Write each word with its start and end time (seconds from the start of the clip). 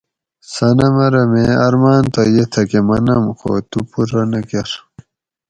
صنم 0.53 0.95
ارو 1.07 1.23
میں 1.31 1.51
ارماۤن 1.65 2.03
تہ 2.13 2.21
یہ 2.35 2.45
تھکہ 2.51 2.79
منم 2.87 3.23
خو 3.37 3.51
تو 3.69 3.79
پورہ 3.89 4.23
نہ 4.31 4.41
کۤر 4.49 4.69